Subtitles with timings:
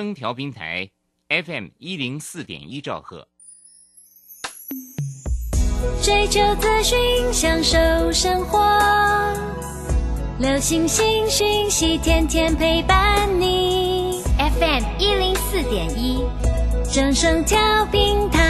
[0.00, 0.88] 声调平台
[1.28, 3.28] FM 一零四点一兆赫。
[6.02, 7.76] 追求资讯，享受
[8.10, 8.58] 生活，
[10.38, 14.22] 流星星讯息，天天陪伴你。
[14.38, 16.24] FM 一零四点一，
[16.90, 17.58] 掌声调
[17.92, 18.49] 平台。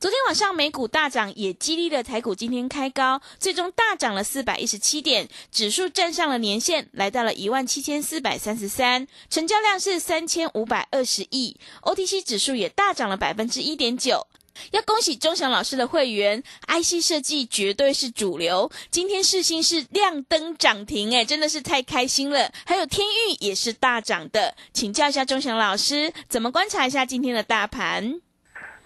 [0.00, 14.28] 昨天晚上美股大涨，也激励了台股今天开高，最终大涨了四百一十七点，指数站上了年线，来到了一万七千四百三十三，成交量是三千五百二十亿，OTC 指数也大涨了百分之一点九。
[14.70, 18.70] 要恭喜钟祥老师的会员，IC 设计绝对是主流。
[18.92, 22.52] 今天世新是亮灯涨停，哎，真的是太开心了。
[22.64, 28.20] 还有天域也是大涨的，请教一下钟祥老师，怎么观察一下今天的大盘？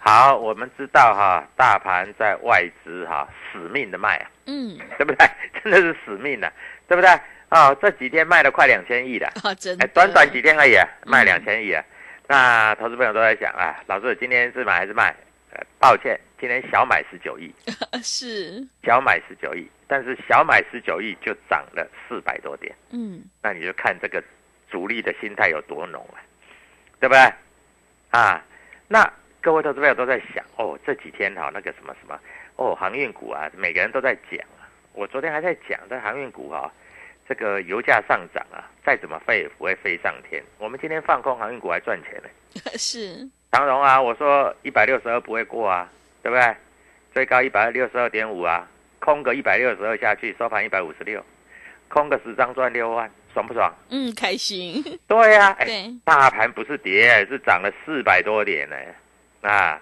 [0.05, 5.25] 好，我们知道哈，大盘在外资哈死命的卖啊，嗯，对不对？
[5.63, 6.51] 真的是死命的、
[6.89, 7.09] 对不对？
[7.49, 11.81] 哦、这几天卖了快两千亿了， 哦，真哎，的，短短几天而已啊，卖嗯两千亿啊。
[12.27, 15.15] 那投资朋友都在想啊，老师今天是买还是卖？
[15.51, 17.53] 呃，抱歉，今天小买十九亿，
[18.03, 24.21] 是，小买十九亿，但是小买十九亿就涨了四百多点，嗯，那你就看这个
[24.69, 26.17] 主力的心态有多浓啊，
[26.99, 27.21] 对不对？
[28.09, 28.43] 啊，
[28.87, 29.07] 那
[29.43, 32.17] 各位投资朋友都在想哦，这几天哈、那个什么什么
[32.55, 34.63] 哦，航运股啊，每个人都在讲啊。
[34.93, 36.71] 我昨天还在讲，这航运股哈、
[37.27, 40.41] 这个油价上涨啊，再怎么飞也不会飞上天。
[40.57, 42.29] 我们今天放空航运股还赚钱呢。
[42.79, 46.55] 是，长荣啊，我说一百六十二不会过啊，对不对？
[47.13, 48.65] 最高一百六十二点五啊，
[48.99, 51.21] 空个一百六十二下去，收盘一百五十六，
[51.89, 53.75] 空个十张赚六万，爽不爽？
[53.89, 58.77] 嗯，开心，对呀、哎对，大盘不是跌，是涨了四百多点呢。
[59.43, 59.79] 啊，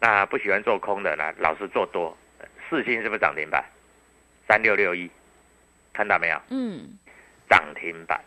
[0.00, 2.16] 那不喜欢做空的呢，老是做多。
[2.68, 3.64] 四星是不是涨停板？
[4.48, 5.10] 三六六一，
[5.92, 6.40] 看到没有？
[6.48, 6.98] 嗯，
[7.48, 8.20] 涨停板。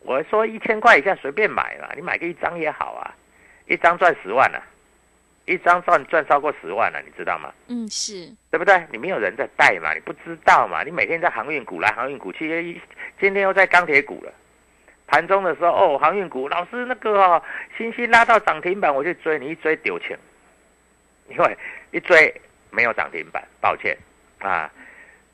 [0.00, 3.14] 我说一千块以下随便买嘛，你买个一张也好啊，
[3.66, 4.62] 一张赚十万啊，
[5.46, 7.52] 一张赚赚超过十万了、你知道吗？
[7.68, 8.86] 嗯，是，对不对？
[8.92, 12.80] 你没有人在带嘛，你不知道嘛，你每天在航运股来航运股去，
[13.18, 14.32] 今天又在钢铁股了。
[15.08, 17.42] 盘中的时候，哦，航运股老师那个哦，
[17.76, 20.16] 星星拉到涨停板，我去追，你一追丢钱，
[21.28, 21.58] 因为
[21.90, 22.32] 一追
[22.70, 23.96] 没有涨停板，抱歉
[24.38, 24.70] 啊，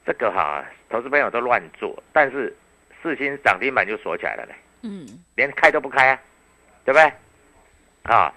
[0.07, 2.57] 这个哈、投资朋友都乱做，但是
[3.03, 5.05] 四星涨停板就锁起来了嘞，嗯，
[5.35, 6.21] 连开都不开啊，
[6.85, 7.13] 对不对？
[8.05, 8.33] 啊，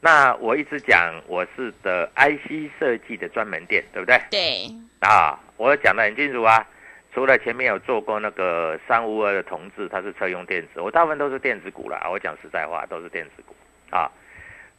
[0.00, 4.20] 那我一直讲我是的 IC 设计的专门店，对不对？
[4.30, 4.66] 对，
[5.00, 6.66] 啊，我讲的很清楚啊。
[7.14, 12.08] 除了前面有做过那个三五二的同志，它是车用电子，我大部分都是电子股啦。
[12.10, 13.54] 我讲实在话，都是电子股
[13.90, 14.10] 啊。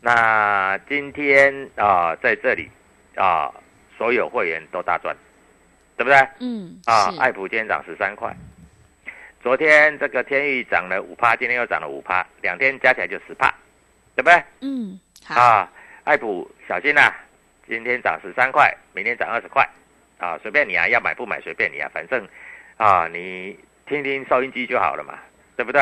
[0.02, 2.70] 那今天啊，在这里
[3.16, 3.54] 啊，
[3.98, 5.16] 所有会员都大赚，
[5.96, 6.18] 对不对？
[6.40, 8.36] 嗯，啊，是爱普今天涨十三块，
[9.42, 13.54] 昨天这个天域涨了五趴，今天又涨了五趴，两天加起来就十趴，
[14.16, 14.44] 对不对？
[14.62, 15.72] 嗯，好，啊，
[16.04, 17.16] 爱普小心啦、
[17.68, 19.66] 今天涨十三块，明天涨二十块，
[20.18, 22.28] 啊，随便你啊，要买不买随便你啊，反正
[22.78, 25.20] 啊，你听听收音机就好了嘛，
[25.56, 25.82] 对不对？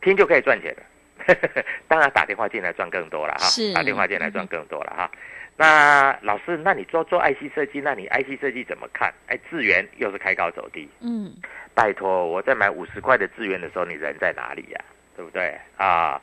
[0.00, 1.34] 听就可以赚钱了，
[1.88, 5.10] 当然打电话进来赚更多了哈是，打电话进来赚更多了哈。
[5.56, 9.12] 那老师，那你做做 IC 设计，那你 IC 设计怎么看？
[9.26, 11.34] 哎，智源又是开高走低，嗯，
[11.74, 14.80] 拜托，我在买五十块的资源的时候，你人在哪里呀、
[15.16, 16.20] 对不对啊？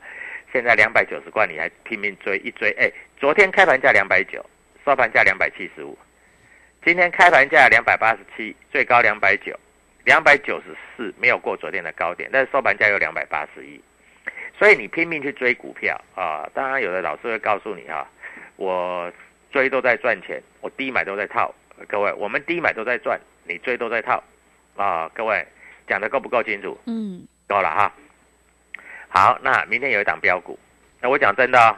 [0.52, 4.42] 现在两百九十块，你还拼命追一追，哎，昨天开盘价两百九，
[4.86, 5.98] 收盘价两百七十五，
[6.86, 9.52] 今天开盘价两百八十七，最高两百九，
[10.04, 10.66] 两百九十
[10.96, 13.80] 四没有过昨天的高点，但是收盘价有两百八十一，
[14.56, 16.48] 所以你拼命去追股票啊！
[16.54, 18.08] 当然，有的老师会告诉你啊，
[18.54, 19.12] 我
[19.50, 21.52] 追都在赚钱，我低买都在套。
[21.88, 24.22] 各位，我们低买都在赚，你追都在套
[24.76, 25.10] 啊！
[25.12, 25.44] 各位
[25.88, 26.78] 讲的够不够清楚？
[26.86, 27.92] 嗯，够了哈。
[29.08, 30.56] 好，那明天有一档标股，
[31.00, 31.76] 那我讲真的、哦，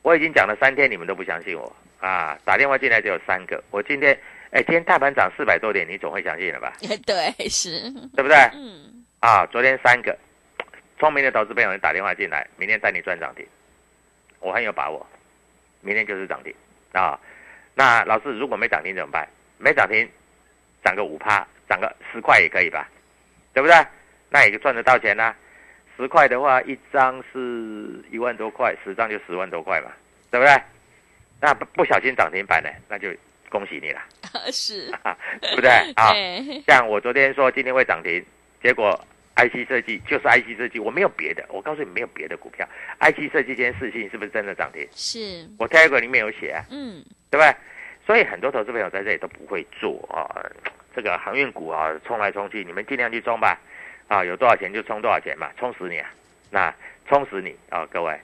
[0.00, 2.38] 我已经讲了三天，你们都不相信我啊！
[2.44, 4.12] 打电话进来只有三个，我今天，
[4.50, 6.74] 哎，今天大盘涨四百多点，你总会相信了吧？
[7.06, 8.36] 对，是，对不对？
[8.54, 10.16] 嗯，啊，昨天三个，
[10.98, 13.46] 聪明的投资朋友你打电话进来，明天带你赚涨停，
[14.40, 15.06] 我很有把握，
[15.80, 16.54] 明天就是涨停
[16.92, 17.18] 啊。
[17.74, 19.28] 那老师如果没涨停怎么办？
[19.58, 20.08] 没涨停，
[20.84, 22.88] 涨个五趴，涨个十块也可以吧？
[23.52, 23.74] 对不对？
[24.28, 25.34] 那也就赚得到钱啦、
[25.96, 29.90] 十块的话，一张是一万多块，十张就十万多块嘛，
[30.30, 30.52] 对不对？
[31.40, 33.08] 那不不小心涨停板呢，那就
[33.48, 34.00] 恭喜你了，
[34.52, 34.90] 是，
[35.40, 35.70] 对不对？
[35.96, 36.12] 啊，
[36.66, 38.24] 像我昨天说今天会涨停，
[38.62, 38.98] 结果
[39.36, 42.66] IC 设计就是 IC 设计，我没有别的，我告诉你没有别的股票
[43.00, 44.86] ，IC 设计今天四信是不是真的涨停？
[44.92, 47.54] 是，我 Telegram 里面有写啊，嗯，对不对？
[48.06, 50.24] 所以很多投资朋友在这里都不会做啊，
[50.94, 53.58] 这个航运股啊，冲来冲去，你们尽量去冲吧，
[54.08, 56.08] 啊，有多少钱就冲多少钱嘛，冲死你啊，
[56.50, 56.74] 那
[57.08, 58.18] 冲死你啊，各位，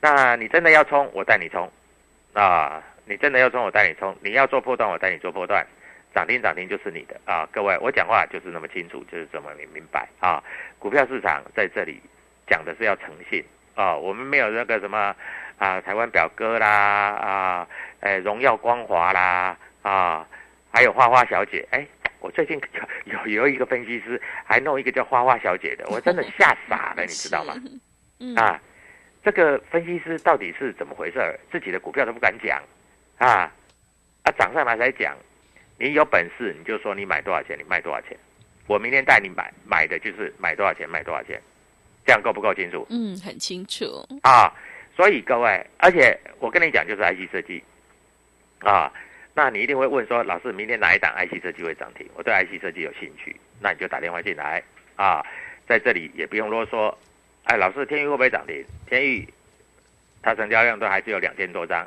[0.00, 1.70] 那你真的要冲，我带你冲，
[2.40, 5.66] 啊，你真的要冲，我带你冲，你要做破段，我带你做破段，
[6.14, 10.42] 涨停涨停就是你的啊，各位，我讲话就是那么清楚，就是这么明明白啊，
[10.78, 12.00] 股票市场在这里
[12.46, 13.42] 讲的是要诚信
[13.74, 15.16] 啊，我们没有那个什么
[15.58, 17.68] 啊，台湾表哥啦啊。
[18.00, 20.24] 哎，荣耀光华啦，啊，
[20.70, 21.84] 还有花花小姐，哎，
[22.20, 22.60] 我最近
[23.04, 27.54] 有有有一个分析师还弄一个叫花花小姐的，我真的吓傻了，你知道吗？
[28.20, 28.60] 嗯，啊，
[29.26, 31.36] 这个分析师到底是怎么回事儿？
[31.50, 32.62] 自己的股票都不敢讲，
[33.18, 33.52] 啊
[34.22, 35.16] 啊，涨上来才讲。
[35.80, 38.16] 你有本事你就说你买多少钱，你卖多少钱，
[38.68, 41.42] 我明天带你买，买的就是买多少钱卖多少钱，
[42.06, 42.86] 这样够不够清楚？
[42.88, 44.48] 嗯，很清楚，啊，
[44.94, 47.64] 所以各位，而且我跟你讲，就是 IC 设计
[48.60, 48.92] 啊，
[49.34, 52.08] 那你一定会问说，老师，明天哪一档 IC 设计会涨停？
[52.14, 54.62] 我对 IC 设计有兴趣，那你就打电话进来
[54.94, 55.20] 啊，
[55.66, 56.94] 在这里也不用啰嗦。
[57.46, 58.64] 哎，老师，天宇会不会涨停？
[58.88, 59.26] 天宇
[60.20, 61.86] 它成交量都还是有两千多张，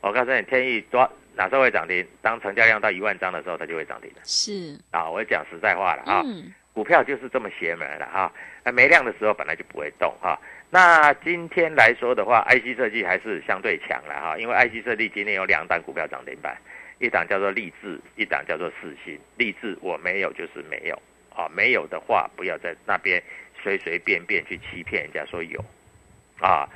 [0.00, 2.04] 我告诉你，天宇多哪时候会涨停？
[2.20, 5.08] 当成交量到一万张的时候，它就会涨停的是，啊！
[5.08, 6.22] 我讲实在话了啊。
[6.26, 8.32] 嗯，股票就是这么邪门了哈，
[8.64, 10.36] 那没量的时候本来就不会动哈。
[10.70, 16.56] 那今天来说的话，IC 设计还是相对强了哈，因为 IC 设计今天有两档股票涨停板，
[16.98, 19.16] 一档叫做立志，一档叫做世新。
[19.36, 21.00] 立志我没有就是没有
[21.32, 23.22] 啊，没有的话不要在那边
[23.62, 25.64] 随随便便去欺骗人家说有
[26.40, 26.68] 啊。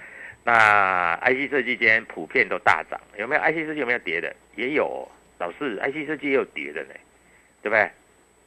[0.44, 4.34] 那 IC 设计今天普遍都大涨，有没有 IC 设计有没有跌的？
[4.56, 6.94] 也有，老师 IC 设计也有跌的呢，
[7.62, 7.90] 对不对？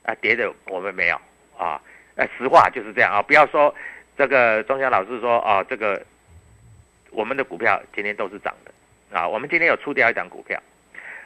[0.03, 1.19] 啊，跌的我们没有
[1.57, 1.81] 啊，
[2.15, 3.73] 那，实话就是这样啊，不要说
[4.15, 6.05] 这个钟祥老师说啊，这个
[7.09, 8.71] 我们的股票今天都是涨的
[9.17, 10.61] 啊，我们今天有出掉一档股票，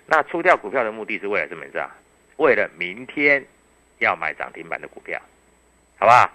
[0.05, 1.65] 那出掉股票的目的是为了什么？
[1.65, 1.91] 你知道？
[2.37, 3.45] 为了明天
[3.99, 5.21] 要买涨停板的股票，
[5.99, 6.31] 好不好？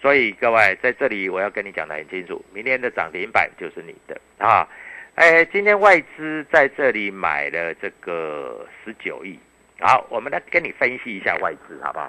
[0.00, 4.68] 所以各位在这里我要跟你讲的很清楚，明天的涨停板就是你的啊！
[5.16, 9.36] 哎，今天外资在这里买了这个十九亿，
[9.80, 12.08] 好，我们来跟你分析一下外资，好不好？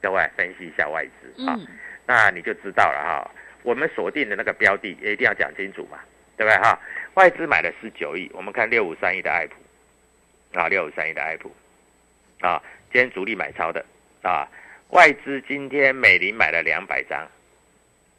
[0.00, 1.66] 各位分析一下外资啊，嗯，
[2.06, 3.30] 那你就知道了哈。
[3.62, 5.98] 我们锁定的那个标的也一定要讲清楚嘛，
[6.38, 6.80] 对不对哈？
[7.12, 11.54] 外资买了十九亿，我们看六五三一的爱普啊，六五三一的爱普
[12.40, 13.84] 啊，今天主力买超的
[14.22, 14.48] 啊。
[14.90, 17.28] 外资今天美林买了两百张，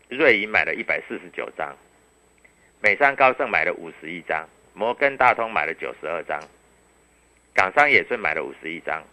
[0.07, 1.75] 瑞银买了一百四十九张，
[2.79, 6.39] 美商高盛买了五十一张，摩根大通买了九十二张，
[7.55, 9.03] 港商野顺买了五十一张，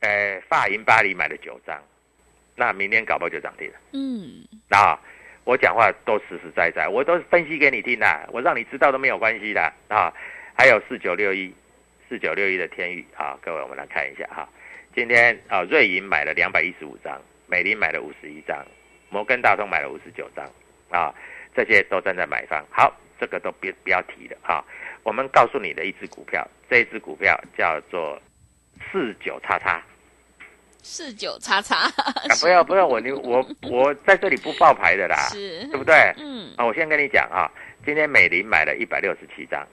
[0.00, 1.78] 呃，法银巴黎买了九张，
[2.56, 3.74] 那明天搞不好就涨停了。
[3.92, 4.98] 嗯，啊，
[5.44, 10.10] 我讲话都实实在在，我都分析给你听的，我让你知道都没有关系的啊。
[10.56, 11.54] 还有四九六一，
[12.08, 14.48] 四九六一的天宇啊，各位我们来看一下哈。
[14.94, 18.64] 今天啊，瑞银买了两百一十五张，美林买了五十一张，
[19.08, 20.44] 摩根大通买了五十九张，
[20.90, 21.14] 啊，
[21.54, 22.64] 这些都站在买方。
[22.70, 24.64] 好，这个都别不要提了啊。
[25.02, 28.20] 我们告诉你的一只股票，这一只股票叫做
[28.90, 29.80] 四九叉叉，
[30.82, 35.94] 四九叉叉，啊，不要 不要，我你我我在这里不报牌的啦，是对不对？
[36.18, 37.50] 嗯啊，我先跟你讲啊，
[37.86, 39.66] 今天美林买了一百六十七张，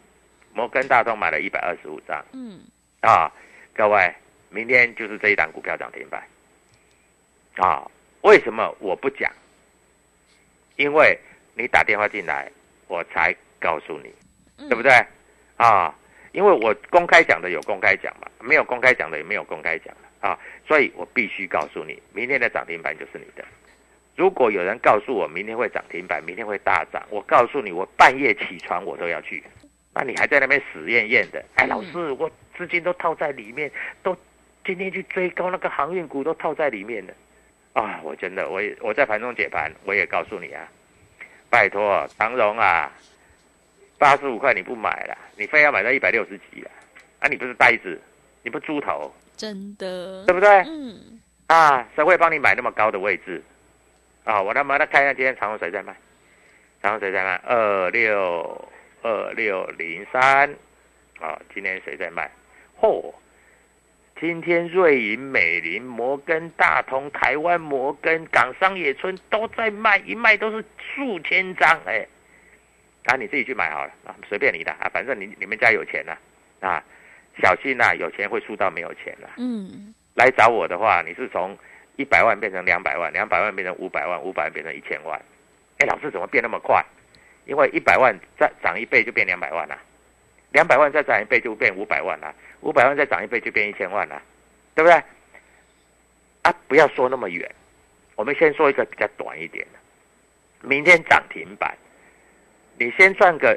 [0.53, 2.61] 摩根大通买了一百二十五张嗯
[3.01, 3.31] 啊，
[3.75, 4.13] 各位，
[4.49, 6.23] 明天就是这一档股票涨停板
[7.55, 7.89] 啊。
[8.21, 9.31] 为什么我不讲？
[10.75, 11.17] 因为
[11.55, 12.51] 你打电话进来，
[12.87, 14.13] 我才告诉你，
[14.57, 14.91] 嗯对不对？
[15.55, 15.93] 啊，
[16.33, 20.37] 因为我公开讲的有公开讲嘛，没有公开讲的也没有公开讲啊，
[20.67, 23.45] 所以我必须告诉你，明天的涨停板就是你的。
[24.15, 29.43] 如果有人告诉我明天会涨停板，明天会大涨，我告诉你，我半夜起床我都要去。
[29.93, 31.43] 那你还在那边死厌厌的？
[31.55, 33.71] 哎，老师，我资金都套在里面，
[34.03, 34.15] 都
[34.67, 37.13] 今天去追高那个航运股都套在里面了。
[37.71, 40.67] 啊，我真的，我也我在盘中解盘，我也告诉你啊，
[41.49, 42.91] 拜托长荣啊，
[43.97, 46.69] 八十五块你不买了，你非要买到一百六十几了，
[47.19, 48.01] 啊，你不是呆子，
[48.43, 50.49] 你不猪头，真的对，不对？
[50.67, 53.41] 嗯啊，谁会帮你买那么高的位置？
[54.25, 55.95] 啊，我他妈的看一下今天长荣谁在卖？
[56.81, 57.39] 长荣谁在卖？
[57.45, 58.69] 二六
[59.01, 60.51] 二六零三，
[61.21, 62.29] 啊，今天谁在卖？
[62.81, 63.13] 嚯、
[64.19, 72.05] 今天瑞银、美林、摩根大通、台湾摩根、港商野村都在卖，一卖都是数千张，哎，
[73.05, 76.17] 啊，你自己去买好了啊，随便你的啊，反正你你们家有钱呐
[76.67, 76.83] 啊，
[77.41, 79.29] 小心呐、有钱会输到没有钱了。
[79.37, 81.55] 嗯来找我的话，你是从
[81.95, 85.21] 一百万变成两百万，两百万变成五百万，五百万变成一千万。
[85.77, 86.83] 哎，老师怎么变那么快？
[87.45, 89.79] 因为一百万再涨一倍就变两百万了，
[90.57, 94.19] 两百万再涨一倍就变五百万了，五百万再涨一倍就变一千万了，
[94.73, 94.95] 对不对？
[96.41, 97.47] 啊，不要说那么远，
[98.15, 100.67] 我们先说一个比较短一点的。
[100.67, 101.77] 明天涨停板，
[102.79, 103.55] 你先赚个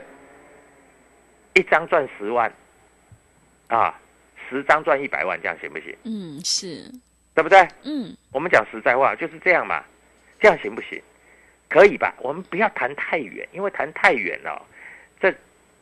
[1.55, 2.53] 一张赚十万，
[3.69, 3.99] 啊，
[4.51, 5.97] 十张赚一百万，这样行不行？
[6.05, 6.85] 嗯是，
[7.35, 7.67] 对不对？
[7.83, 9.83] 嗯我们讲实在话就是这样嘛，
[10.39, 11.03] 这样行不行？
[11.71, 12.15] 可以吧？
[12.19, 14.63] 我们不要谈太远，因为谈太远了，
[15.19, 15.35] 这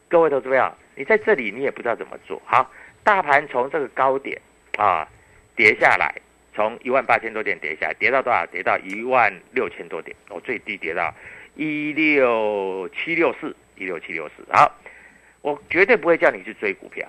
[0.08, 2.42] 各位投资友，你在这里你也不知道怎么做。
[2.44, 2.68] 好，
[3.04, 4.36] 大盘从这个高点
[4.76, 5.06] 啊
[5.54, 6.12] 跌下来，
[6.52, 8.44] 从一万八千多点跌下来，跌到多少？
[8.46, 11.14] 跌到一万六千多点，我、最低跌到
[11.54, 14.44] 一六七六四，一六七六四。
[14.52, 14.74] 好，
[15.40, 17.08] 我绝对不会叫你去追股票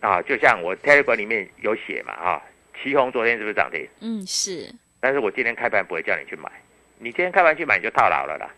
[0.00, 2.42] 啊，就像我 Telegram 里面有写嘛啊，
[2.82, 3.86] 旗宏昨天是不是涨停？
[4.00, 6.50] 嗯是，但是我今天开盘不会叫你去买，
[6.98, 8.50] 你今天开盘去买你就套牢了啦。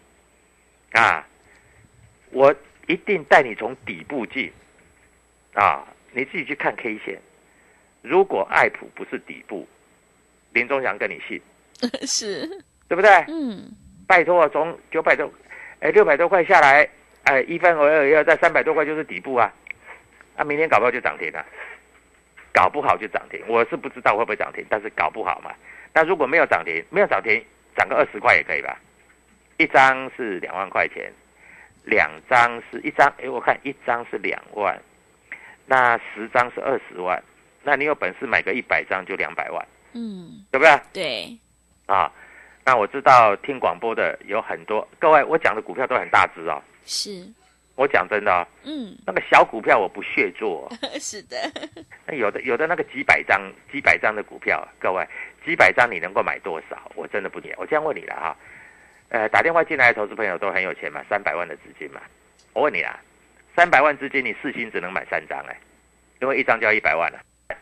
[0.92, 1.26] 啊，
[2.30, 2.54] 我
[2.86, 4.50] 一定带你从底部进，
[5.58, 7.18] 啊，你自己去看 K 线。
[8.00, 9.66] 如果爱普不是底部，
[10.52, 11.40] 林中祥跟你信，
[12.06, 12.46] 是，
[12.88, 13.10] 对不对？
[13.26, 13.68] 嗯
[14.06, 15.30] 拜托，从九百多，
[15.80, 16.88] 哎，六百多块下来，
[17.24, 19.52] 哎，一分为二，要在三百多块就是底部啊。
[20.36, 21.44] 啊，明天搞不好就涨停了，
[22.52, 23.42] 搞不好就涨停。
[23.48, 25.52] 我是不知道会不会涨停，但是搞不好嘛。
[25.92, 27.44] 那如果没有涨停，没有涨停，
[27.76, 28.78] 涨个二十块也可以吧？
[29.58, 31.12] 一张是两万块钱，
[31.84, 34.80] 两张是一张，哎，我看一张是两万，
[35.70, 37.22] 那十张是二十万，
[37.62, 40.80] 那你有本事买个一百张就两百万，嗯对不对？
[40.94, 41.38] 对，
[41.84, 42.10] 啊，
[42.64, 46.62] 那我知道听广播的有很多，各位我讲的股票都很大只哦。
[46.86, 47.22] 是，
[47.74, 50.76] 我讲真的、哦，嗯那个小股票我不屑做、哦。
[50.98, 51.36] 是的，
[52.06, 53.38] 那有的有的那个几百张、
[53.70, 55.06] 几百张的股票，各位
[55.44, 56.90] 几百张你能够买多少？
[56.94, 57.54] 我真的不解。
[57.58, 58.36] 我这样问你了哈，
[59.10, 62.00] 呃，打电话进来的投资朋友都很有钱嘛，三百万的资金嘛。
[62.54, 62.98] 我问你啦，
[63.58, 65.56] 三百万资金你四星只能买三张哎，
[66.20, 67.18] 因为一张就要一百万了，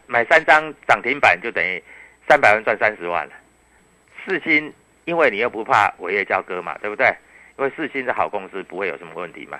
[0.06, 1.82] 买三张涨停板就等于
[2.28, 3.32] 三百万赚三十万了。
[4.22, 4.70] 四星
[5.06, 7.06] 因为你又不怕违约交割嘛，对不对？
[7.58, 9.58] 因为四星是好公司，不会有什么问题嘛。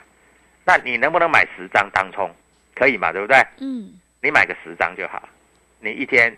[0.67, 2.31] 那你能不能买十张当冲？
[2.75, 3.39] 可以嘛，对不对？
[3.61, 5.27] 嗯你买个十张就好，
[5.81, 6.37] 你一天，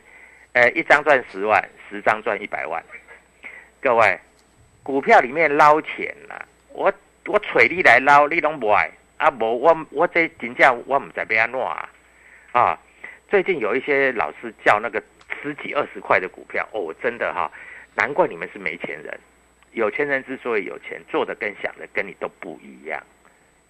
[0.52, 2.80] 呃，一张赚十万，十张赚一百万。
[3.80, 4.16] 各位，
[4.84, 6.38] 股票里面捞钱啊、
[6.68, 6.92] 我
[7.26, 9.30] 我锤你来捞，你拢不爱啊？
[9.30, 11.88] 无我我这真正我唔知要安怎啊！
[12.52, 12.78] 啊，
[13.28, 15.02] 最近有一些老师叫那个
[15.42, 17.50] 十几二十块的股票，哦，真的哈、
[17.94, 19.20] 难怪你们是没钱人。
[19.72, 23.00] 有钱人之所以有钱，做的跟想的跟你都不一样。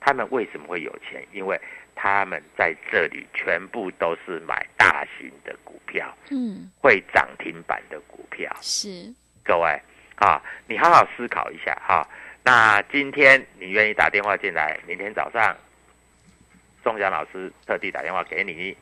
[0.00, 1.26] 他们为什么会有钱？
[1.32, 1.60] 因为
[1.96, 8.50] 他们在这里全部都是买大型的股票，嗯会涨停板的股票。
[8.62, 9.12] 是，
[9.44, 9.68] 各位
[10.14, 12.06] 啊，你好好思考一下哈、
[12.48, 15.54] 那今天你愿意打电话进来，明天早上
[16.82, 18.74] 钟祥老师特地打电话给你，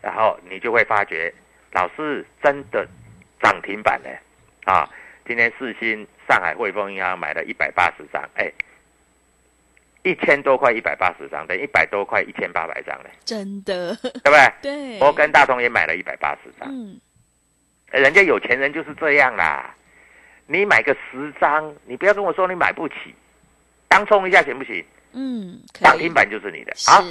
[0.00, 1.34] 然后你就会发觉，
[1.72, 2.86] 老师真的
[3.42, 4.08] 涨停板呢
[4.72, 4.88] 啊！
[5.26, 8.48] 今天四星上海汇丰银行买了一百八十张，哎，
[10.04, 14.52] 一千多块一百八十张，等于一百多块一千八百张呢，真的，对不对？
[14.62, 17.00] 对，摩根大同也买了一百八十张，嗯
[17.90, 19.74] 人家有钱人就是这样啦。
[20.50, 23.14] 你买个十张，你不要跟我说你买不起，
[23.86, 24.82] 当冲一下行不行？
[25.12, 26.72] 嗯，涨停板就是你的。
[26.86, 27.04] 好，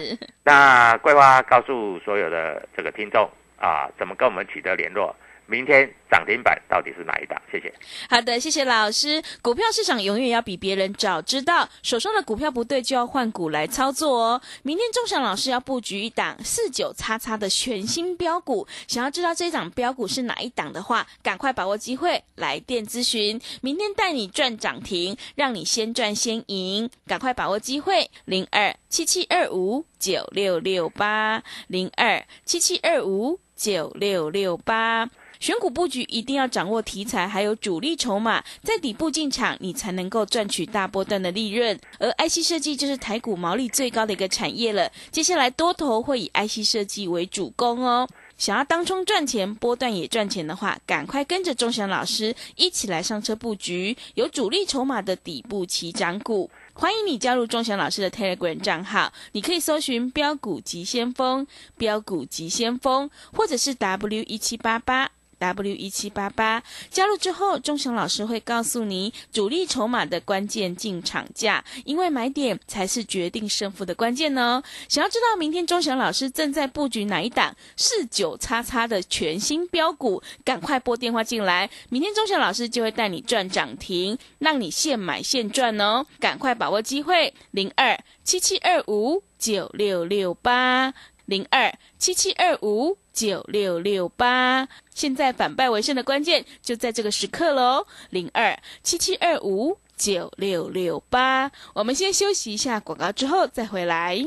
[0.43, 3.29] 那桂花告诉所有的这个听众
[3.59, 5.15] 啊，怎么跟我们取得联络？
[5.47, 7.41] 明天涨停板到底是哪一档？
[7.51, 7.73] 谢谢。
[8.09, 9.23] 好的，谢谢老师。
[9.41, 14.41] 股票市场永远要比别人早知道，手上的股票不对就要换股来操作哦。
[14.63, 23.39] 明天钟祥老师要布局一档四九叉叉的全新标股，想要知道这档标股是哪一档的话，赶快把握机会来电咨询。
[23.61, 28.09] 明天带你赚涨停，让你先赚先赢，赶快把握机会。
[28.25, 35.09] 零二七七二五九六六八零二七七二五九六六八。
[35.39, 41.79] 选股布局一定要掌握题材，还有主力筹码，在底部进场，你才能够赚取大波段的利润。
[41.99, 44.91] 而 IC 设计就是台股毛利最高的一个产业了。
[45.11, 48.07] 接下来多头会以 IC 设计为主攻哦。
[48.35, 56.49] 想要当冲赚钱，波段也赚钱的话，赶快跟着钟祥老师一起来上车布局有主力筹码的底部起涨股。
[56.79, 65.09] 欢迎你加入钟祥老师的 Telegram 账号，你可以搜寻“标股急先锋”、“标股急先锋”，或者是 W 一七八八。
[65.39, 74.61] W 一七八八加入之后，钟祥老师会告诉你主力筹码的关键进场价，因为买点才是决定胜负的关键呢。
[74.89, 86.05] 想要知道明天钟祥老师正在布局哪一档四九叉叉的全新标股，赶快拨电话进来，明天钟祥老师就会带你赚涨停，让你现买现赚哦！
[86.19, 90.93] 赶快把握机会，零二七七二五九六六八。
[91.27, 97.85] 零二七七二五九六六八，现在反败为胜的关键就在这个时刻喽！
[98.09, 104.19] 零二七七二五九六六八，我们先休息一下广告，之后再回来。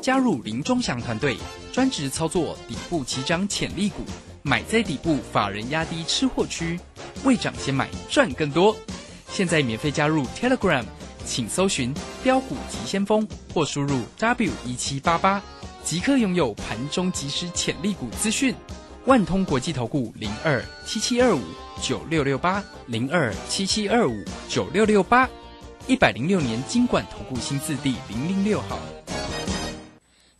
[0.00, 1.36] 加入林中祥团队，
[1.72, 4.04] 专职操作底部起涨潜力股，
[4.42, 6.78] 买在底部，法人压低吃货区，
[7.24, 8.76] 未涨先买赚更多。
[9.28, 10.84] 现在免费加入 Telegram，
[11.26, 15.42] 请搜寻标股急先锋或输入 W 一七八八。
[15.82, 18.54] 即刻拥有盘中即时潜力股资讯，
[19.06, 21.42] 万通国际投顾零二七七二五
[21.82, 25.28] 九六六八零二七七二五九六六八，
[25.86, 28.78] 一百零六年经管投顾新字第零零六号。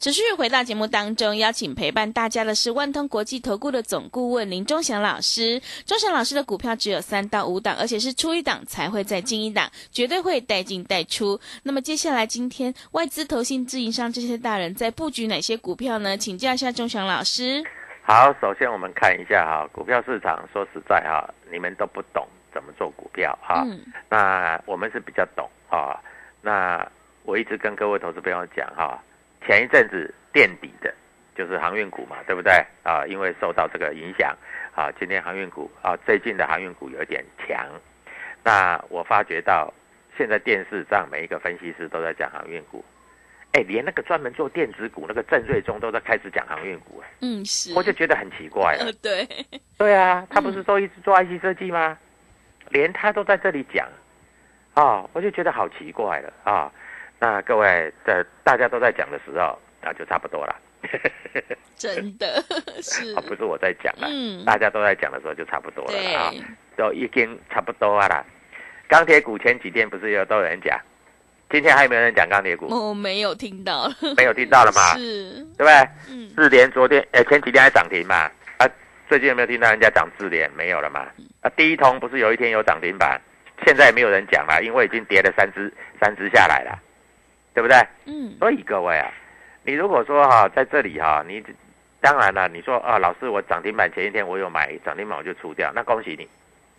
[0.00, 5.60] 持续回到节目当中，邀请陪伴大家的是万通国际投顾的总顾问林忠祥老师。
[5.84, 11.38] 忠祥老师的股票只有三到五档，而且是出一档才会再进一档，绝对会带进带出。
[11.64, 16.16] 那么接下来今天外资、投信、自营商这些大人在布局哪些股票呢？
[16.16, 17.62] 请教一下忠祥老师。
[18.06, 25.98] 好，首先我们看一下哈，股票市场，说实在哈，你们都不懂怎么做股票哈，嗯那我们是比较懂哈。
[26.42, 26.86] 那
[27.22, 29.02] 我一直跟各位投资朋友讲哈，
[29.46, 30.94] 前一阵子垫底的，
[31.34, 33.06] 就是航运股嘛，对不对啊？
[33.06, 34.36] 因为受到这个影响
[34.76, 37.66] 啊，今天航运股啊，最近的航运股有一点强。
[38.42, 39.72] 那我发觉到
[40.18, 42.84] 现在电视上每一个分析师都在讲航运股，
[43.54, 47.72] 哎，连那个专门做电子股那个郑瑞忠都在开始讲航运股，哎，嗯，是。
[47.74, 48.92] 我就觉得很奇怪了呃，。
[48.94, 49.28] 对，
[49.78, 51.96] 对啊，他不是说一直做 IC 设计吗？
[52.70, 53.86] 连他都在这里讲，
[54.74, 56.72] 啊、我就觉得好奇怪了啊。
[57.20, 60.56] 那各位在大家都在讲的时候，那就差不多了。
[61.76, 62.42] 真的
[62.82, 66.32] 是啊，不是我在讲了，嗯大家都在讲的时候就差不多了啊，
[66.76, 68.24] 都已经差不多啊啦。
[68.88, 70.78] 钢铁股前几天不是有都有人讲，
[71.54, 72.66] 今天还有没有人讲钢铁股？
[72.66, 74.98] 我 没有听到了，没有听到了吗？
[74.98, 75.88] 是，对不对？
[76.10, 78.66] 嗯，智联昨天呃前几天还涨停嘛，啊，
[79.08, 80.50] 最近有没有听到人家涨智联？
[80.56, 81.06] 没有了嘛？
[81.42, 83.20] 啊，第一通不是有一天有涨停板，
[83.64, 86.76] 现在也没有人讲了，因为已经跌了三只三只下来了，
[87.54, 87.78] 对不对？
[88.06, 89.08] 嗯，所以各位啊，
[89.62, 91.40] 你如果说哈、在这里哈、你
[92.00, 96.28] 当然了，你说啊，老师我涨停板前一天我有买涨停板我就出掉，那恭喜你，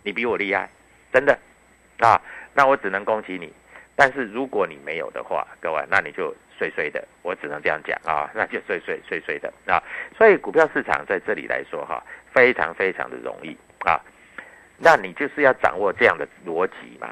[0.02, 0.68] 你比我厉害，
[1.14, 1.32] 真的
[2.00, 2.20] 啊，
[2.52, 3.50] 那我只能恭喜你。
[3.96, 9.82] 但是如果你没有的话，各位，那你就碎碎的，我只能这样讲啊， 那就碎碎碎碎的啊。
[10.16, 13.98] 所以股票市场在这里来说哈、非常非常的容易啊。
[14.78, 17.08] 那你就是要掌握这样的逻辑嘛，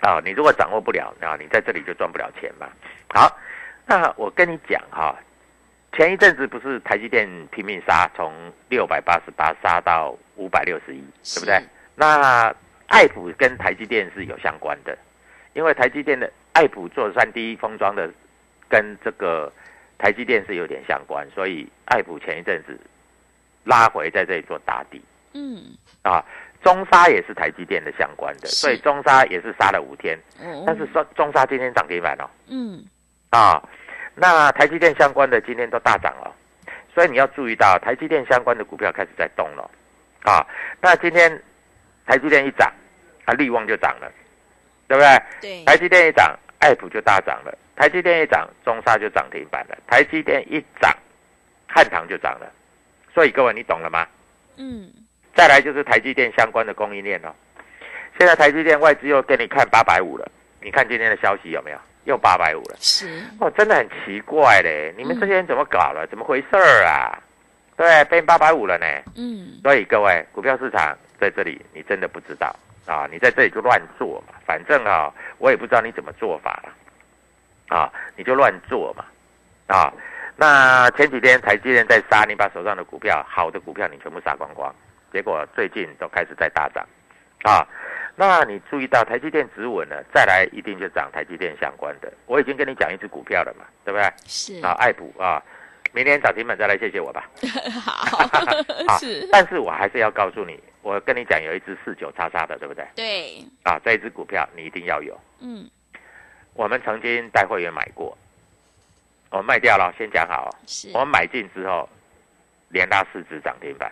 [0.00, 2.68] 啊，你如果掌握不了啊，你在这里就赚不了钱嘛。
[3.14, 3.38] 好，
[3.86, 5.16] 那我跟你讲哈、
[5.92, 11.62] 前一阵子不是台积电拼命杀，从六百八十八杀到五百六十一，对不对？
[11.94, 12.52] 那
[12.88, 14.98] 爱普跟台积电是有相关的，
[15.54, 18.10] 因为台积电的爱普做三 D 封装的，
[18.68, 19.50] 跟这个
[19.98, 22.78] 台积电是有点相关，所以爱普前一阵子
[23.64, 25.02] 拉回在这里做打底。
[25.32, 25.62] 嗯，
[26.02, 26.24] 啊。
[26.62, 32.24] 中沙也是台积电的相关的，所以中沙也是杀了五天，嗯，但是说中沙今天涨停板哦。
[32.48, 32.82] 嗯，
[33.28, 33.62] 啊，
[34.14, 36.34] 那台积电相关的今天都大涨了，
[36.94, 39.70] 所以你要注意到台积电相关的股票开始在动了，
[40.22, 40.40] 啊，
[40.80, 41.30] 那今天
[42.06, 42.72] 台积电一涨，
[43.26, 44.10] 啊，利旺就涨了，
[44.88, 45.22] 对不对？
[45.40, 50.96] 对，台积电一涨，爱普就大涨了；台积电一涨，中沙就涨停板了；台积电一涨，
[51.66, 52.50] 汉唐就涨了。
[53.12, 54.06] 所以各位，你懂了吗？
[54.56, 54.90] 嗯，
[55.34, 57.32] 再来就是台积电相关的供应链哦。
[58.18, 61.78] 现在台积电外资又给你看八百五了，你看今天的消息有没有？
[62.04, 62.76] 又八百五了。
[62.78, 64.92] 是，哦，真的很奇怪嘞！
[64.96, 66.06] 你们这些人怎么搞了？
[66.08, 67.18] 怎么回事儿啊？
[67.76, 68.86] 对，变八百五了呢。
[69.16, 72.54] 嗯，所以各位，股票市场在这里，你真的不知道
[72.86, 73.08] 啊！
[73.10, 79.04] 你在这里就乱做嘛，反正啊，我也不知道你怎么做法了，啊，你就乱做嘛，
[79.74, 79.92] 啊，
[80.36, 84.74] 那前几天台积电在杀，你把手上的股票好的股票你全部杀光光，
[85.12, 86.86] 结果最近都开始在大涨，
[87.44, 87.66] 啊，
[88.16, 92.12] 那你注意到台积电止稳了，再来一定就涨台积电相关的。
[92.26, 94.12] 我已经跟你讲一只股票了嘛，对不对？
[94.26, 95.42] 是，啊，爱普啊。
[95.92, 97.24] 明天涨停板再来谢谢我吧。
[98.88, 102.86] 好 是，但是我还是要告诉你，我跟你讲有一只四九叉叉的，对不对？
[102.94, 105.18] 对，啊，这一只股票你一定要有。
[105.40, 105.66] 嗯，
[106.52, 108.16] 我们曾经带会员买过，
[109.30, 110.54] 我们卖掉了，先讲好。
[110.66, 111.88] 是，我们买进之后，
[112.68, 113.90] 连拉四只涨停板。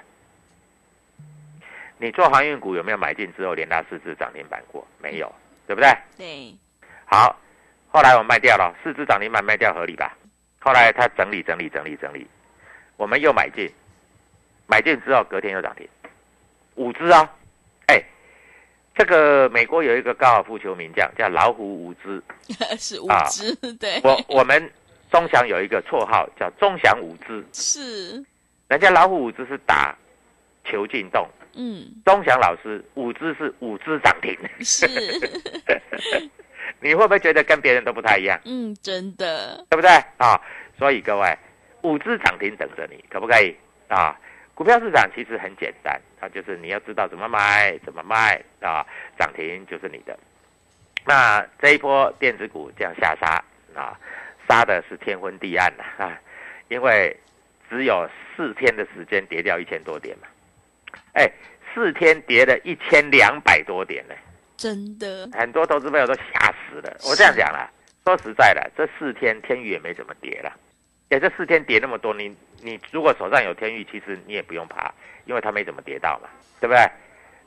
[1.96, 4.86] 你做航运股有没有买进之后连拉四只涨停板过？
[5.00, 5.34] 没有，
[5.66, 5.90] 对不对？
[6.18, 6.54] 对。
[7.06, 7.34] 好，
[7.88, 10.14] 后来我卖掉了四只涨停板，卖掉合理吧？
[10.60, 12.26] 后来他整理整理整理整理，
[12.98, 13.72] 我们又买进，
[14.66, 15.88] 买进之后隔天又涨停，
[16.76, 17.30] 五只啊！
[17.86, 18.02] 哎，
[18.94, 22.22] 这个美国有一个高尔夫球名将叫老虎伍兹，
[22.78, 24.00] 是五只，对。
[24.02, 24.70] 我我们
[25.10, 28.24] 钟祥有一个绰号叫钟祥伍兹，是。
[28.68, 29.94] 人家老虎伍兹是打
[30.64, 31.84] 球进洞，嗯。
[32.04, 34.86] 钟祥老师五只是五只涨停，是。
[36.80, 38.40] 你会不会觉得跟别人都不太一样？
[38.44, 40.40] 嗯，真的，对不对啊？
[40.78, 41.38] 所以各位，
[41.82, 43.54] 五只涨停等着你，可不可以
[43.88, 44.18] 啊？
[44.54, 48.86] 股票市场其实很简单啊，就是你要知道怎么买，怎么卖啊，
[49.18, 50.16] 涨停就是你的。
[51.04, 53.42] 那这一波电子股这样下杀
[53.74, 53.98] 啊，
[54.48, 56.20] 杀的是天昏地暗呐啊，
[56.68, 57.16] 因为
[57.68, 60.28] 只有四天的时间跌掉一千多点嘛，
[61.14, 61.28] 哎，
[61.74, 64.14] 四天跌了一千两百多点呢。
[64.56, 66.96] 真的，很多投资朋友都吓死了。
[67.08, 67.68] 我这样讲了，
[68.04, 70.52] 说实在的，这四天天宇也没怎么跌了。
[71.12, 74.90] 哎，这四天跌那么多，你你如果手上有天域，其实你也不用怕，
[75.26, 76.80] 因为它没怎么跌到嘛，对不对？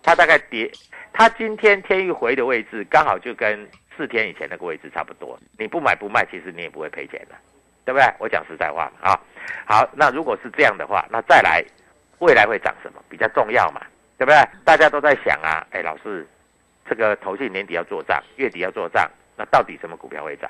[0.03, 0.71] 它大概跌，
[1.11, 5.39] 它今天天域回的位置刚好就跟四天以前那个位置差不多。
[5.57, 7.35] 你不买不卖，其实你也不会赔钱的，
[7.85, 8.05] 对不对？
[8.19, 9.19] 我讲实在话嘛啊。
[9.65, 11.63] 好，那如果是这样的话，那再来，
[12.19, 13.81] 未来会涨什么比较重要嘛？
[14.17, 14.37] 对不对？
[14.63, 16.27] 大家都在想啊，哎，老师。
[16.87, 20.47] 这个头信年底要做账，月底要做账，那到底什么股票会涨？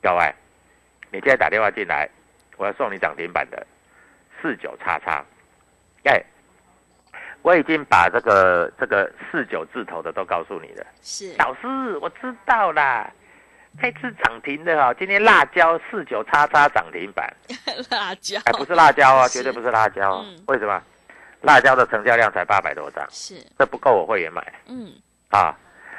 [0.00, 0.34] 各位，
[1.10, 2.08] 你现在打电话进来，
[2.58, 3.66] 我要送你涨停板的
[4.42, 5.24] 四九叉叉。
[6.04, 6.22] 哎，
[7.42, 10.86] 我已经把这个这个四九字头的都告诉你了。
[11.00, 13.10] 是老师，我知道啦。
[13.80, 17.32] 这次涨停的哦，今天辣椒四九叉叉涨停板。
[17.90, 18.40] 辣椒？
[18.44, 20.24] 哎，不是辣椒啊，绝对不是辣椒。
[20.24, 20.42] 嗯。
[20.48, 20.82] 为什么？
[21.42, 23.06] 辣椒的成交量才八百多张。
[23.10, 23.36] 是。
[23.56, 24.52] 这不够我会员买。
[24.66, 24.90] 嗯。
[25.28, 25.54] 啊，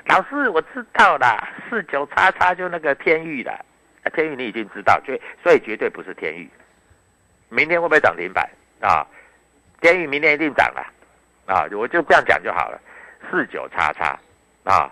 [0.07, 3.65] 老师，我知道啦，四九叉叉就那个天域的，
[4.09, 6.49] 天宇你已经知道，绝所以绝对不是天宇。
[7.49, 8.47] 明天会不会涨停板
[8.79, 9.05] 啊？
[9.81, 10.85] 天宇明天一定涨了，
[11.45, 12.79] 啊，我就这样讲就好了。
[13.29, 14.17] 四九叉叉
[14.63, 14.91] 啊，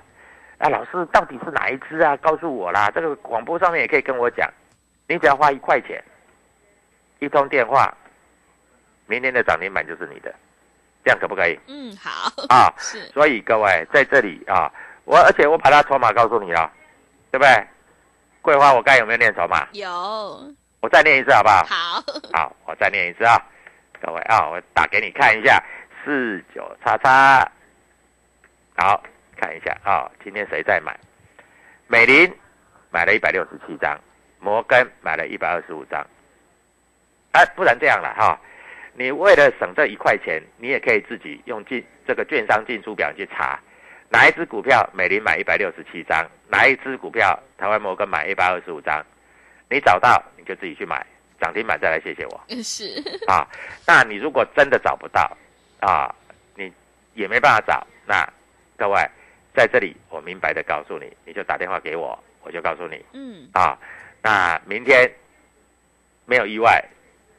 [0.57, 2.17] 啊，老师到底是哪一只啊？
[2.17, 4.49] 告诉我啦，这个广播上面也可以跟我讲，
[5.07, 6.03] 你只要花一块钱，
[7.19, 7.93] 一通电话，
[9.05, 10.33] 明天的涨停板就是你的。
[11.03, 11.57] 这样可不可以？
[11.67, 12.99] 嗯，好啊， 是。
[13.13, 14.71] 所以各位在这里啊，
[15.05, 16.69] 我而且我把它筹码告诉你了，
[17.31, 17.67] 对不对？
[18.47, 19.67] 桂花，我刚有没有念筹码？
[19.73, 19.85] 有。
[20.79, 21.65] 我再念一次好不好？
[21.65, 22.03] 好。
[22.31, 23.35] 好，我再念一次啊，
[24.01, 25.61] 各位啊，我打给你看一下，
[26.05, 27.45] 四九叉叉。
[28.77, 29.03] 好，
[29.35, 30.97] 看一下啊，今天谁在买？
[31.87, 32.33] 美林
[32.89, 33.99] 买了一百六十七张，
[34.39, 36.07] 摩根买了一百二十五张。
[37.33, 38.39] 哎，不然这样了哈。
[38.93, 43.59] 你为了省这一块钱，你也可以自己用进这个券商进出表去查，
[44.09, 49.05] 哪一只股票美林买一百六十七张，哪一只股票台湾摩根买一百二十五张，
[49.69, 51.05] 你找到你就自己去买，
[51.41, 52.41] 涨停板再来谢谢我。
[52.63, 53.45] 是啊，
[53.85, 55.35] 那你如果真的找不到
[55.79, 56.13] 啊，
[56.55, 56.71] 你
[57.15, 58.27] 也没办法找，那
[58.77, 59.01] 各位
[59.53, 63.03] 在这里我明白的告诉你，你就打电话给我，我就告诉你。
[63.13, 63.49] 嗯。
[63.53, 63.77] 啊，
[64.21, 65.11] 那明天
[66.25, 66.83] 没有意外，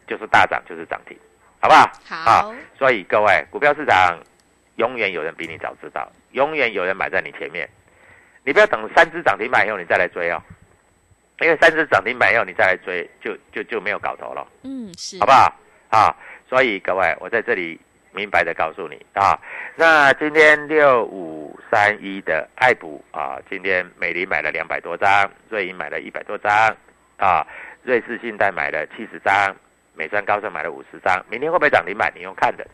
[0.07, 1.17] 就是大涨就是涨停。
[1.61, 1.91] 好不好？
[2.05, 2.55] 好。
[2.79, 4.19] 所以各位，股票市场
[4.77, 7.69] 永远有人比你早知道，永远有人买在你前面。
[8.45, 10.43] 你不要等三只涨停板以后你再来追哦，
[11.41, 14.47] 因为三只涨停板以后你再来追，就就就没有搞头了。
[14.63, 15.19] 嗯，是。
[15.21, 15.55] 好不好？
[15.91, 16.15] 啊，
[16.49, 17.79] 所以各位，我在这里
[18.13, 19.39] 明白的告诉你啊。
[19.75, 26.51] 那今天六五三一的爱普啊，今天美林买了两百多张，瑞银买了一百多张
[27.19, 27.47] 啊，
[27.83, 29.55] 瑞士信贷买了七十张，
[29.95, 32.11] 美商高盛买了五十张，明天会不会涨停板？
[32.15, 32.67] 你用看的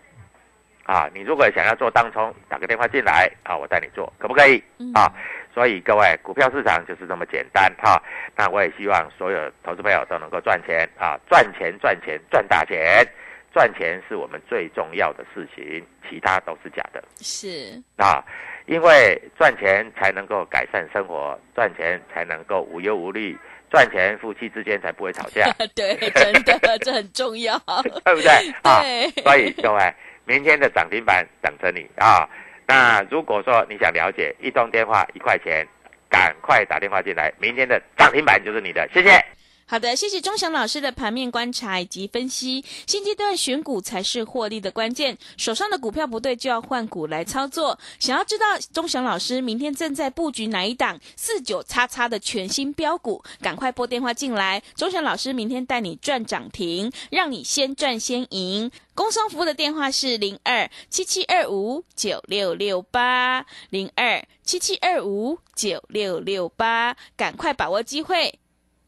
[0.84, 1.10] 啊。
[1.12, 4.62] 你如果想要做当冲，打个电话进来啊，我带你做，可不可以
[4.94, 5.12] 啊？
[5.52, 8.02] 所以各位，股票市场就是这么简单哈。
[8.36, 13.06] 那我也希望所有投资朋友都能够赚钱啊，赚钱赚钱赚大钱。
[13.52, 17.00] 赚钱是我们最重要的事情，其他都是假的。
[17.20, 18.20] 是啊，
[18.66, 23.38] 因为赚钱才能够改善生活，赚钱才能够无忧无虑，
[23.70, 25.44] 赚钱夫妻之间才不会吵架。
[25.72, 27.56] 对，真的这很重要，
[28.04, 28.30] 对不对？
[28.64, 29.94] 啊， 对所以各位，
[30.24, 32.28] 明天的涨停板等着你啊。
[32.66, 35.66] 那如果说你想了解，一通电话一块钱，
[36.08, 38.88] 赶快打电话进来，明天的涨停板就是你的。
[38.92, 39.22] 谢谢。
[39.66, 42.62] 好的，谢谢钟祥老师的盘面观察以及分析。
[42.86, 47.78] 现阶段选股才是获利的关键，手上的股票不对就要换股来操作。
[47.98, 54.62] 想要知道钟祥老师明天正在布局哪一档四九叉叉的全新标股，赶快拨电话进来。
[54.76, 58.70] 钟祥老师明天带你赚涨停，让你先赚先赢。
[58.94, 68.38] 工商服务的电话是零二七七二五九六六八零二七七二五九六六八，赶快把握机会。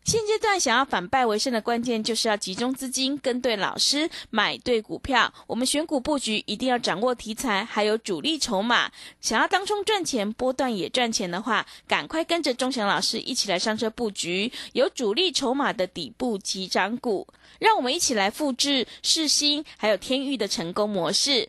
[0.06, 5.34] 现阶段想要反败为胜的关键，就是要集中资金，跟对老师，买对股票。
[5.48, 8.88] 我们选股布局一定要掌握题材，还有主力筹码。
[9.20, 17.26] 想要当冲赚钱，波段也赚钱的话，赶快跟着钟祥老师一起来上车布局有主力筹码的底部起涨股。
[17.58, 21.48] 让我们一起来复制世新还有天域的成功模式。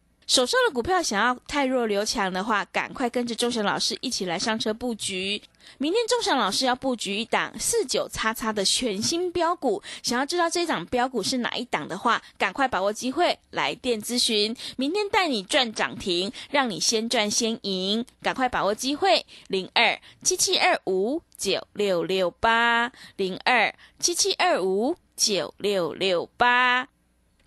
[0.31, 5.41] 手上的股票想要太弱留强的话，赶快跟着钟祥老师一起来上车布局。
[5.77, 14.55] 明天钟祥老师要布局一档四九叉叉的全新标股，想要知道这一档标股是哪一档的话，赶快把握机会来电咨询。
[14.77, 19.25] 明天带你赚涨停，让你先赚先赢，赶快把握机会。
[19.49, 26.87] 零二七七二五九六六八零二七七二五九六六八。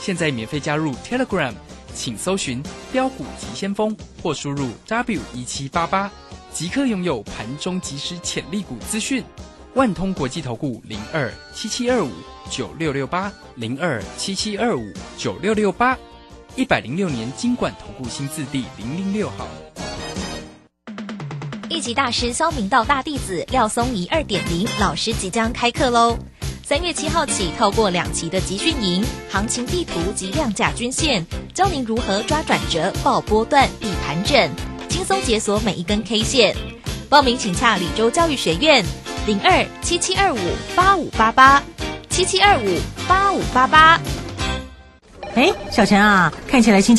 [0.00, 1.52] 现在免费加入 Telegram，
[1.94, 6.10] 请搜寻“标股急先锋”或输入 W 一七八八，
[6.52, 9.22] 即刻拥有盘中即时潜力股资讯。
[9.74, 12.10] 万通国际投顾零二七七二五
[12.50, 15.96] 九六六八零二七七二五九六六八，
[16.56, 19.46] 一百零六年经管投顾新字第零零六号。
[21.68, 26.18] 一级大师肖明道大弟子廖松怡二点零老师即将开课喽！
[26.70, 34.48] 三月七号起，透过两期的集训营、行情地图及量价均线，教您如何抓转折、报波段、避盘整，
[34.88, 36.54] 轻松解锁每一根 K 线。
[37.08, 38.84] 报名请洽李州教育学院
[39.26, 40.38] 零二七七二五
[40.76, 41.60] 八五八八
[42.08, 42.78] 七七二五
[43.08, 44.00] 八五八八。
[45.34, 46.98] 哎，小陈啊，看起来心情。